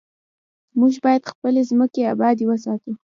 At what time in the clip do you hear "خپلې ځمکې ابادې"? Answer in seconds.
1.31-2.45